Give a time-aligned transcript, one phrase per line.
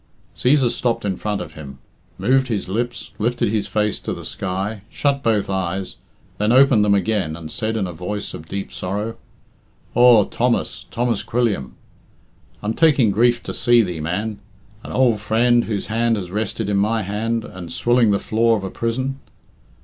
[0.35, 1.77] Cæsar stopped in front of him,
[2.17, 5.97] moved his lips, lifted his face to the sky, shut both eyes,
[6.39, 9.15] then opened them again, and said in a voice of deep sorrow,
[9.93, 10.87] "Aw, Thomas!
[10.89, 11.75] Thomas Quilliam!
[12.63, 14.39] I'm taking grief to see thee, man.
[14.81, 18.63] An ould friend, whose hand has rested in my hand, and swilling the floor of
[18.63, 19.19] a prison!